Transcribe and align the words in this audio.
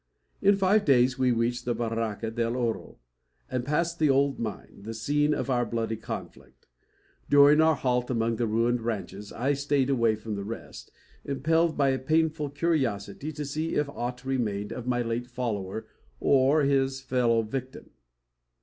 In 0.41 0.55
five 0.55 0.83
days 0.83 1.19
we 1.19 1.31
reached 1.31 1.63
the 1.65 1.75
Barranca 1.75 2.31
del 2.31 2.55
Oro, 2.55 2.97
and 3.51 3.63
passed 3.63 3.99
the 3.99 4.09
old 4.09 4.39
mine, 4.39 4.79
the 4.81 4.95
scene 4.95 5.31
of 5.31 5.47
our 5.47 5.63
bloody 5.63 5.95
conflict. 5.95 6.65
During 7.29 7.61
our 7.61 7.75
halt 7.75 8.09
among 8.09 8.37
the 8.37 8.47
ruined 8.47 8.81
ranches, 8.81 9.31
I 9.31 9.53
strayed 9.53 9.91
away 9.91 10.15
from 10.15 10.33
the 10.33 10.43
rest, 10.43 10.91
impelled 11.23 11.77
by 11.77 11.89
a 11.89 11.99
painful 11.99 12.49
curiosity 12.49 13.31
to 13.31 13.45
see 13.45 13.75
if 13.75 13.89
aught 13.89 14.25
remained 14.25 14.73
of 14.73 14.87
my 14.87 15.03
late 15.03 15.27
follower 15.27 15.85
or 16.19 16.63
his 16.63 16.99
fellow 16.99 17.43
victim. 17.43 17.91